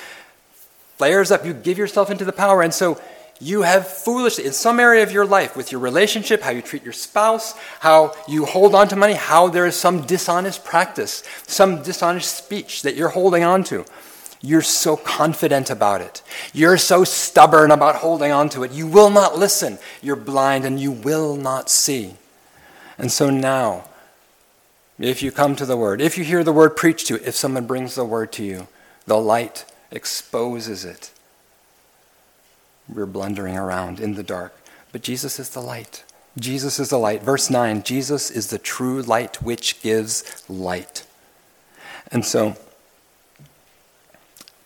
[0.97, 1.45] flares up.
[1.45, 2.63] You give yourself into the power.
[2.63, 3.01] And so
[3.41, 6.85] you have foolishly, in some area of your life, with your relationship, how you treat
[6.85, 11.83] your spouse, how you hold on to money, how there is some dishonest practice, some
[11.83, 13.85] dishonest speech that you're holding on to.
[14.43, 16.23] You're so confident about it.
[16.53, 18.73] You're so stubborn about holding on to it.
[18.73, 19.79] You will not listen.
[20.03, 22.17] You're blind and you will not see.
[22.99, 23.89] And so now,
[24.99, 27.35] if you come to the Word, if you hear the Word preached to you, if
[27.35, 28.69] someone brings the Word to you,
[29.07, 31.11] the light exposes it
[32.89, 34.55] we're blundering around in the dark.
[34.91, 36.05] But Jesus is the light.
[36.39, 37.23] Jesus is the light.
[37.23, 41.05] Verse 9 Jesus is the true light which gives light.
[42.11, 42.57] And so,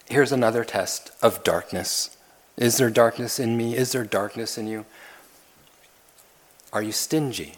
[0.08, 2.16] here's another test of darkness.
[2.56, 3.76] Is there darkness in me?
[3.76, 4.86] Is there darkness in you?
[6.72, 7.54] Are you stingy?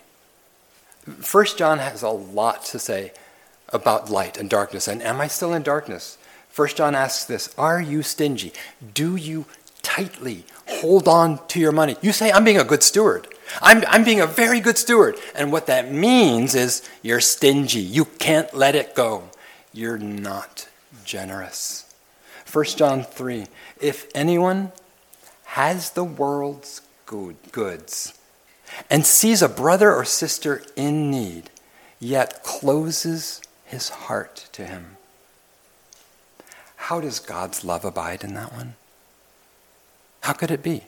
[1.21, 3.12] First John has a lot to say
[3.71, 4.88] about light and darkness.
[4.88, 6.18] And am I still in darkness?
[6.49, 8.53] First John asks this Are you stingy?
[8.94, 9.47] Do you
[9.83, 11.97] tightly hold on to your money.
[12.03, 13.27] You say, I'm being a good steward.
[13.62, 15.16] I'm, I'm being a very good steward.
[15.35, 17.81] And what that means is you're stingy.
[17.81, 19.31] You can't let it go.
[19.73, 20.68] You're not
[21.05, 21.92] generous.
[22.53, 23.47] 1 John 3
[23.81, 24.73] If anyone
[25.44, 28.17] has the world's good, goods
[28.90, 31.50] and sees a brother or sister in need,
[32.00, 34.96] yet closes his heart to him,
[36.76, 38.74] how does God's love abide in that one?
[40.22, 40.83] How could it be?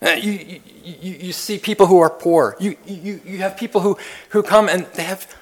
[0.00, 2.56] Uh, you, you, you, you, see people who are poor.
[2.60, 3.96] You, you, you have people who,
[4.30, 5.34] who come and they have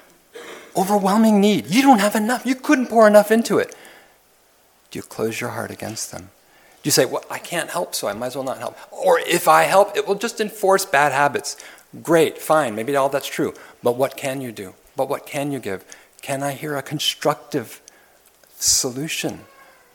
[0.75, 1.67] overwhelming need.
[1.67, 2.45] You don't have enough.
[2.45, 3.75] You couldn't pour enough into it.
[4.89, 6.29] Do you close your heart against them?
[6.83, 8.77] You say, Well, I can't help, so I might as well not help?
[8.91, 11.57] Or if I help, it will just enforce bad habits.
[12.01, 13.53] Great, fine, maybe all that's true.
[13.81, 14.73] But what can you do?
[14.95, 15.85] But what can you give?
[16.21, 17.81] Can I hear a constructive
[18.57, 19.41] solution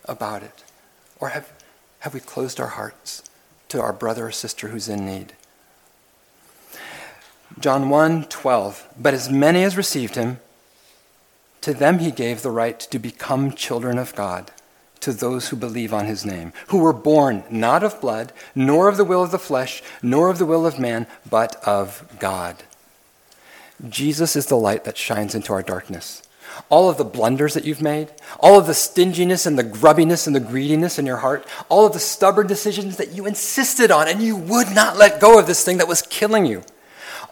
[0.05, 0.65] about it?
[1.21, 1.51] Or have,
[2.01, 3.23] have we closed our hearts
[3.69, 5.33] to our brother or sister who's in need?
[7.59, 8.89] John 1 12.
[8.99, 10.39] But as many as received him,
[11.63, 14.53] to them he gave the right to become children of God,
[15.01, 18.97] to those who believe on his name, who were born not of blood, nor of
[18.97, 22.63] the will of the flesh, nor of the will of man, but of God.
[23.89, 26.23] Jesus is the light that shines into our darkness
[26.71, 30.35] all of the blunders that you've made, all of the stinginess and the grubbiness and
[30.35, 34.23] the greediness in your heart, all of the stubborn decisions that you insisted on and
[34.23, 36.63] you would not let go of this thing that was killing you,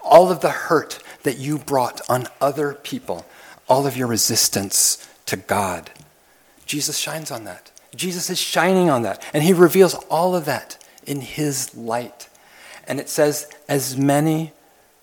[0.03, 3.27] all of the hurt that you brought on other people,
[3.69, 5.91] all of your resistance to God.
[6.67, 7.71] Jesus shines on that.
[7.95, 9.23] Jesus is shining on that.
[9.33, 10.77] And he reveals all of that
[11.07, 12.29] in his light.
[12.87, 14.53] And it says, as many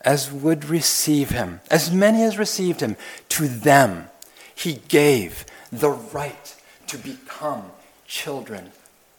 [0.02, 2.96] as would receive him, as many as received him,
[3.30, 4.10] to them
[4.54, 6.56] he gave the right
[6.88, 7.72] to become
[8.06, 8.72] children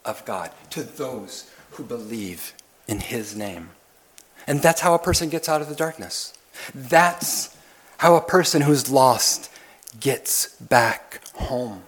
[0.05, 2.53] of God, to those who believe
[2.87, 3.71] in his name.
[4.47, 6.35] And that's how a person gets out of the darkness.
[6.75, 7.57] That's
[7.97, 9.51] how a person who's lost
[9.99, 11.83] gets back home.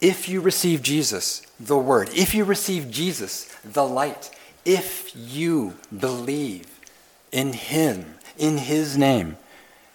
[0.00, 4.30] If you receive Jesus, the Word, if you receive Jesus, the light,
[4.64, 6.66] if you believe
[7.32, 9.36] in Him, in His name,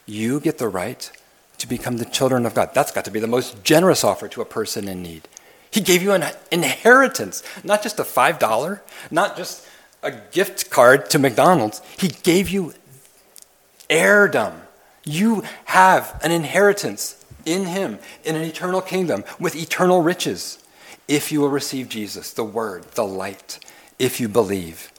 [0.06, 1.12] you get the right
[1.60, 2.72] to become the children of God.
[2.74, 5.28] That's got to be the most generous offer to a person in need.
[5.70, 9.66] He gave you an inheritance, not just a $5, not just
[10.04, 11.82] a gift card to McDonald's.
[11.98, 12.74] He gave you
[13.90, 14.62] heirdom.
[15.04, 20.60] You have an inheritance in Him, in an eternal kingdom with eternal riches,
[21.08, 23.60] if you will receive Jesus, the Word, the light,
[24.00, 24.92] if you believe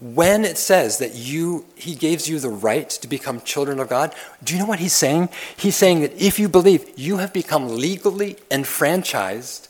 [0.00, 4.14] when it says that you he gives you the right to become children of God,
[4.44, 5.28] do you know what he's saying?
[5.56, 9.68] He's saying that if you believe, you have become legally enfranchised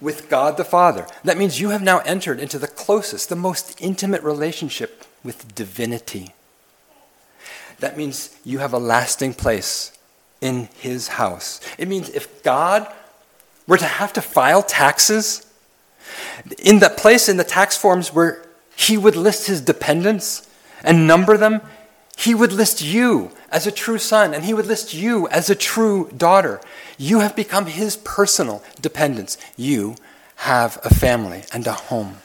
[0.00, 1.06] with God the Father.
[1.24, 6.34] That means you have now entered into the closest, the most intimate relationship with divinity.
[7.78, 9.96] That means you have a lasting place
[10.40, 11.60] in his house.
[11.78, 12.86] It means if God
[13.66, 15.44] were to have to file taxes,
[16.58, 18.44] in the place in the tax forms where
[18.76, 20.48] he would list his dependents
[20.82, 21.60] and number them.
[22.16, 25.54] He would list you as a true son, and he would list you as a
[25.54, 26.60] true daughter.
[26.96, 29.38] You have become his personal dependents.
[29.56, 29.96] You
[30.36, 32.16] have a family and a home.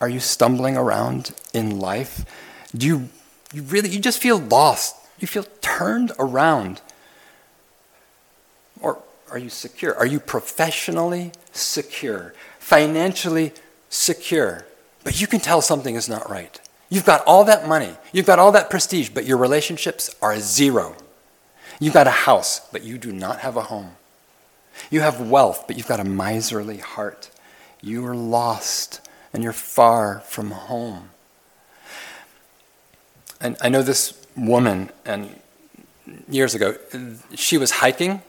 [0.00, 2.24] Are you stumbling around in life?
[2.74, 3.08] Do you,
[3.52, 4.96] you really, you just feel lost?
[5.20, 6.80] You feel turned around.
[8.80, 9.94] Or are you secure?
[9.96, 12.34] Are you professionally secure?
[12.58, 13.52] Financially
[13.88, 14.66] secure?
[15.04, 16.60] But you can tell something is not right.
[16.88, 20.96] You've got all that money, you've got all that prestige, but your relationships are zero.
[21.78, 23.92] You've got a house, but you do not have a home.
[24.90, 27.30] You have wealth, but you've got a miserly heart.
[27.80, 29.00] You are lost
[29.32, 31.10] and you're far from home.
[33.40, 35.34] And I know this woman, and
[36.28, 36.76] years ago,
[37.34, 38.22] she was hiking.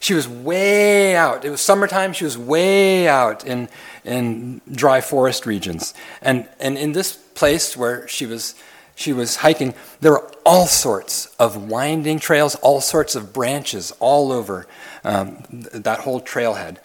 [0.00, 1.44] She was way out.
[1.44, 2.12] It was summertime.
[2.12, 3.68] She was way out in,
[4.04, 5.94] in dry forest regions.
[6.20, 8.54] And, and in this place where she was,
[8.94, 14.30] she was hiking, there were all sorts of winding trails, all sorts of branches all
[14.30, 14.66] over
[15.04, 16.76] um, that whole trailhead.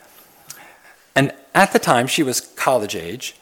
[1.14, 3.36] And at the time, she was college age,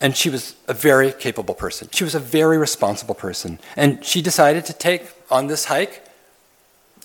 [0.00, 1.88] and she was a very capable person.
[1.92, 3.58] She was a very responsible person.
[3.76, 6.04] And she decided to take on this hike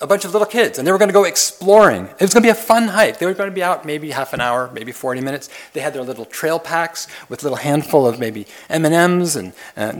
[0.00, 2.06] a bunch of little kids, and they were going to go exploring.
[2.06, 3.18] It was going to be a fun hike.
[3.18, 5.50] They were going to be out maybe half an hour, maybe 40 minutes.
[5.74, 9.52] They had their little trail packs with a little handful of maybe M&Ms and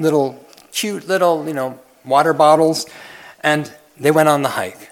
[0.02, 2.86] little cute little, you know, water bottles.
[3.42, 4.90] And they went on the hike.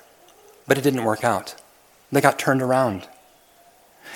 [0.67, 1.55] But it didn't work out.
[2.13, 3.09] They got turned around.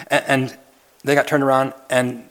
[0.08, 0.58] And, and
[1.04, 2.28] they got turned around and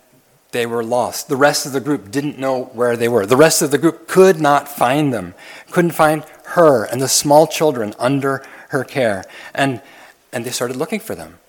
[0.52, 1.30] they were lost.
[1.30, 3.26] The rest of the group didn't know where they were.
[3.26, 5.34] The rest of the group could not find them,
[5.72, 9.24] couldn't find her and the small children under her care.
[9.54, 9.82] And,
[10.32, 11.40] and they started looking for them.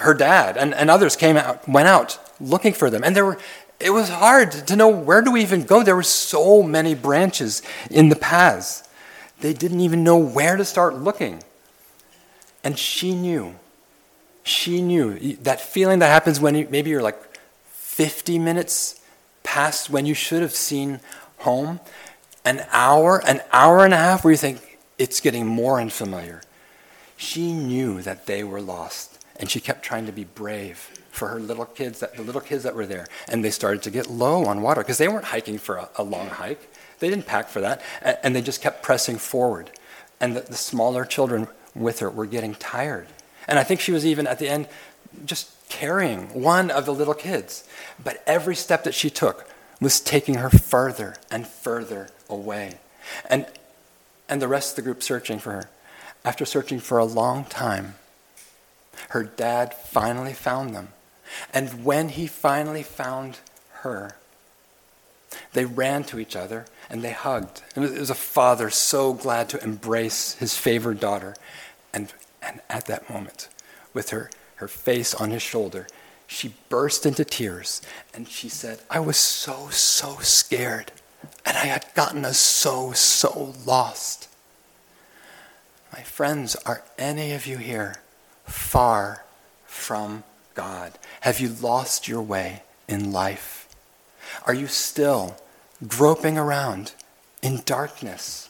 [0.00, 3.04] Her dad and, and others came out, went out looking for them.
[3.04, 3.38] And there were,
[3.78, 5.82] it was hard to know where do we even go.
[5.82, 8.88] There were so many branches in the paths.
[9.40, 11.42] They didn't even know where to start looking.
[12.64, 13.56] And she knew.
[14.44, 17.31] She knew that feeling that happens when you, maybe you're like
[17.92, 18.98] 50 minutes
[19.42, 20.98] past when you should have seen
[21.40, 21.78] home,
[22.42, 26.40] an hour, an hour and a half where you think it's getting more unfamiliar.
[27.18, 30.78] She knew that they were lost, and she kept trying to be brave
[31.10, 33.08] for her little kids, that, the little kids that were there.
[33.28, 36.02] And they started to get low on water because they weren't hiking for a, a,
[36.02, 36.72] long hike.
[36.98, 39.70] They didn't pack for that, and, and they just kept pressing forward.
[40.18, 43.08] And the, the smaller children with her were getting tired.
[43.46, 44.66] And I think she was even at the end
[45.24, 47.64] just carrying one of the little kids.
[48.02, 49.48] But every step that she took
[49.80, 52.78] was taking her further and further away.
[53.28, 53.46] And,
[54.28, 55.70] and the rest of the group searching for her.
[56.24, 57.94] After searching for a long time,
[59.08, 60.88] her dad finally found them.
[61.52, 63.38] And when he finally found
[63.80, 64.16] her,
[65.54, 67.62] they ran to each other and they hugged.
[67.74, 71.34] Was, it was a father so glad to embrace his favored daughter.
[71.92, 73.48] And, and at that moment,
[73.94, 75.86] with her her face on his shoulder,
[76.26, 77.82] she burst into tears
[78.14, 80.92] and she said, I was so, so scared
[81.44, 84.28] and I had gotten us so, so lost.
[85.92, 87.96] My friends, are any of you here
[88.44, 89.24] far
[89.66, 90.24] from
[90.54, 90.98] God?
[91.20, 93.68] Have you lost your way in life?
[94.46, 95.36] Are you still
[95.86, 96.92] groping around
[97.42, 98.48] in darkness?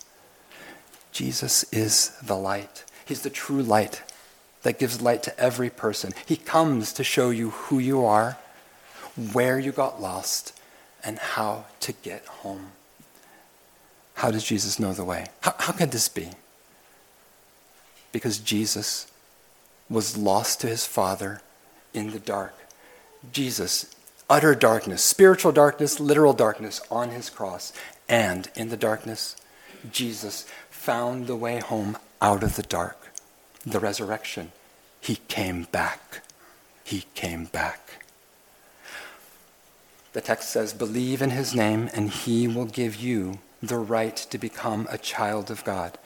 [1.11, 2.84] Jesus is the light.
[3.05, 4.03] He's the true light
[4.62, 6.12] that gives light to every person.
[6.26, 8.38] He comes to show you who you are,
[9.32, 10.58] where you got lost,
[11.04, 12.72] and how to get home.
[14.14, 15.26] How does Jesus know the way?
[15.40, 16.30] How, how can this be?
[18.12, 19.10] Because Jesus
[19.90, 21.40] was lost to his Father
[21.92, 22.54] in the dark.
[23.32, 23.94] Jesus,
[24.30, 27.72] utter darkness, spiritual darkness, literal darkness on his cross.
[28.08, 29.36] And in the darkness,
[29.90, 33.01] Jesus found the way home out of the dark
[33.64, 34.52] the resurrection.
[35.00, 36.22] He came back.
[36.84, 38.04] He came back.
[40.12, 44.38] The text says, Believe in his name, and he will give you the right to
[44.38, 45.96] become a child of God.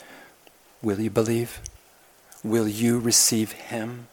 [0.82, 1.60] Will you believe?
[2.44, 4.08] Will you receive him?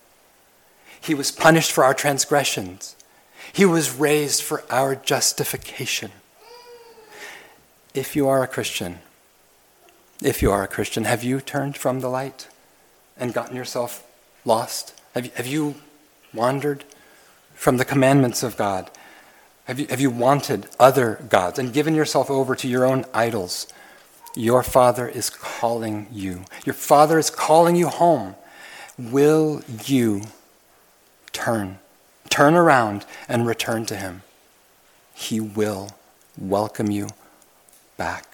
[1.00, 2.96] He was punished for our transgressions.
[3.52, 6.12] He was raised for our justification.
[7.94, 9.00] If you are a Christian,
[10.22, 12.48] if you are a Christian, have you turned from the light?
[13.18, 14.06] And gotten yourself
[14.46, 15.00] lost?
[15.14, 15.76] Have you, have you
[16.34, 16.84] wandered
[17.54, 18.90] from the commandments of God?
[19.66, 23.68] Have you, have you wanted other gods and given yourself over to your own idols?
[24.36, 26.46] Your Father is calling you.
[26.66, 28.36] Your Father is calling you home.
[28.98, 30.24] Will you
[31.32, 31.80] turn?
[32.30, 34.24] Turn around and return to Him.
[35.14, 35.92] He will
[36.38, 37.10] welcome you
[37.96, 38.26] back.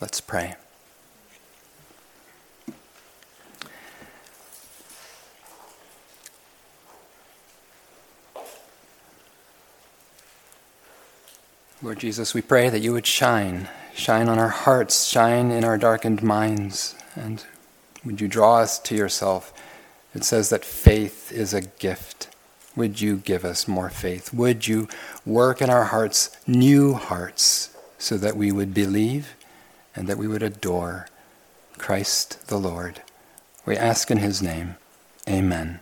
[0.00, 0.56] Let's pray.
[11.84, 15.76] Lord Jesus, we pray that you would shine shine on our hearts, shine in our
[15.76, 17.44] darkened minds, and
[18.06, 19.52] would you draw us to yourself?
[20.14, 22.28] It says that faith is a gift.
[22.74, 24.32] Would you give us more faith?
[24.32, 24.88] Would you
[25.26, 29.34] work in our hearts new hearts so that we would believe
[29.94, 31.08] and that we would adore
[31.76, 33.02] Christ the Lord?
[33.66, 34.76] We ask in his name.
[35.28, 35.80] Amen.